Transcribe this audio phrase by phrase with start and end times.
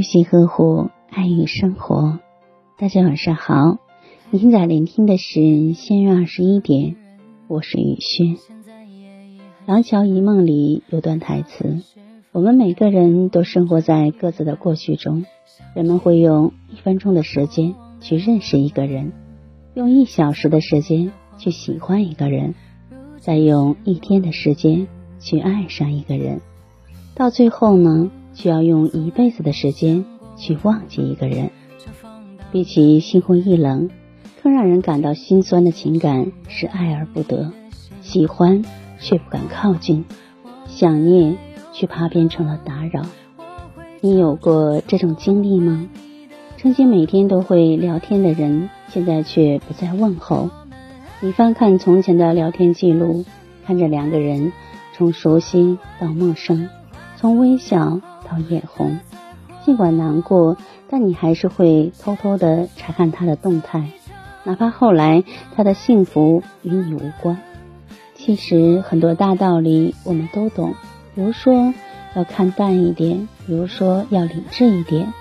[0.00, 2.20] 用心呵护，爱与生活。
[2.78, 3.76] 大家晚上好，
[4.30, 6.96] 你现在聆听的是仙月二十一点，
[7.48, 8.28] 我是雨轩。
[9.66, 11.82] 《廊桥遗梦》里有段台词：
[12.32, 15.26] 我们每个人都生活在各自的过去中，
[15.74, 19.12] 人们会用一分钟的时间去认识一个人，
[19.74, 22.54] 用一小时的时间去喜欢一个人，
[23.18, 26.40] 再用一天的时间去爱上一个人。
[27.14, 30.06] 到最后呢，需要用一辈子的时间
[30.38, 31.50] 去忘记一个人。
[32.50, 33.90] 比起心灰意冷，
[34.42, 37.52] 更让人感到心酸的情感是爱而不得，
[38.00, 38.64] 喜欢
[38.98, 40.06] 却不敢靠近，
[40.66, 41.36] 想念
[41.74, 43.02] 却怕变成了打扰。
[44.00, 45.86] 你有过这种经历吗？
[46.56, 50.48] 曾经每天都会聊天的人，现在却不再问候。
[51.20, 53.26] 你翻看从前的聊天记录，
[53.66, 54.50] 看着两个人
[54.96, 56.70] 从熟悉到陌生。
[57.18, 58.00] 从微笑
[58.30, 58.98] 到眼红，
[59.64, 60.56] 尽管难过，
[60.88, 63.90] 但你还是会偷偷的查看他的动态，
[64.44, 65.24] 哪怕后来
[65.56, 67.38] 他的幸福与你无关。
[68.14, 70.74] 其实很多大道理我们都懂，
[71.14, 71.74] 比如说
[72.14, 75.12] 要看淡一点，比如说要理智一点。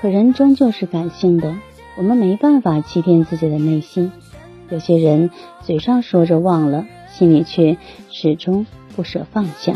[0.00, 1.54] 可人终究是感性的，
[1.96, 4.12] 我们没办法欺骗自己的内心。
[4.68, 5.30] 有些人
[5.62, 7.78] 嘴上说着忘了，心里却
[8.10, 9.74] 始终不舍放下。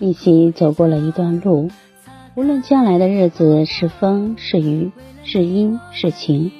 [0.00, 1.70] 一起走过了一段路，
[2.34, 4.90] 无论将来的日子是风是雨
[5.24, 6.50] 是阴是晴，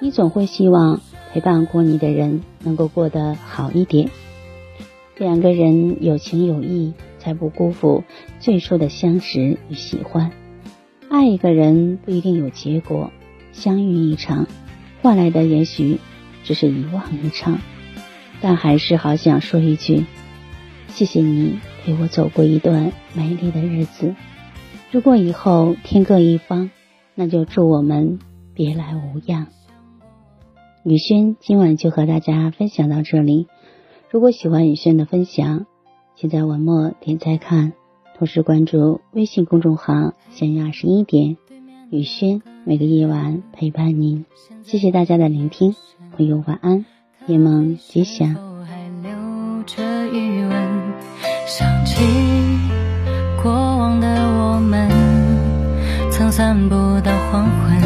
[0.00, 1.00] 你总会希望
[1.32, 4.08] 陪伴过你的人能够过得好一点。
[5.18, 8.04] 两个人有情有义，才不辜负
[8.38, 10.30] 最初的相识与喜欢。
[11.08, 13.10] 爱一个人不一定有结果，
[13.52, 14.46] 相遇一场，
[15.02, 15.98] 换来的也许
[16.44, 17.58] 只是遗忘一场。
[18.40, 20.04] 但还是好想说一句。
[20.88, 24.16] 谢谢你陪我走过一段美丽的日子。
[24.90, 26.72] 如果以后天各一方，
[27.14, 28.18] 那就祝我们
[28.54, 29.46] 别来无恙。
[30.82, 33.46] 雨轩今晚就和大家分享到这里。
[34.10, 35.66] 如果喜欢雨轩的分享，
[36.16, 37.72] 请在文末点再看，
[38.18, 41.36] 同时关注微信公众号“闲月二十一点”，
[41.92, 44.24] 雨轩每个夜晚陪伴您。
[44.64, 45.76] 谢谢大家的聆听，
[46.16, 46.84] 朋友晚安，
[47.28, 48.55] 夜梦吉祥。
[56.36, 57.80] 散步到黄昏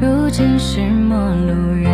[0.00, 1.92] 如今是陌路人。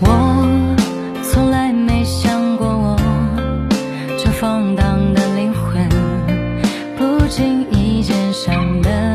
[0.00, 0.76] 我
[1.22, 2.96] 从来没想过我
[4.18, 5.88] 这放荡的灵魂
[6.98, 9.13] 不经意间伤了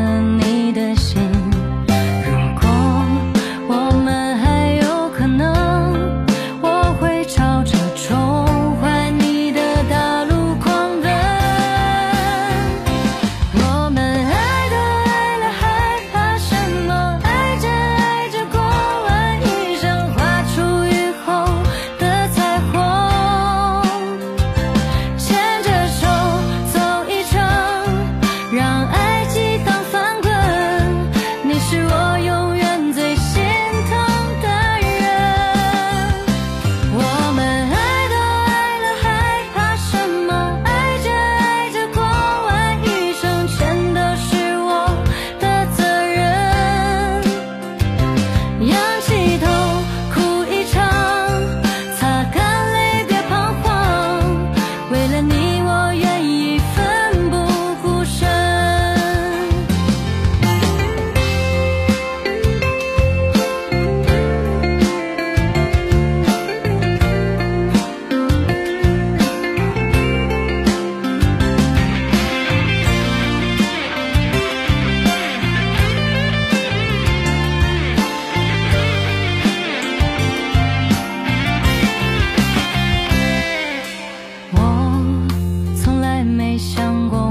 [86.60, 87.29] 想过